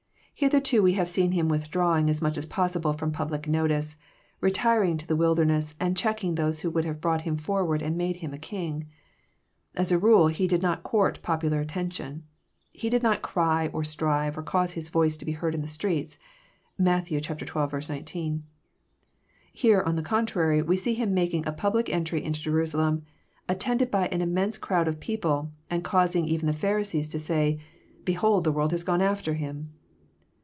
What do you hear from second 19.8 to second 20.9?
on the contrary, we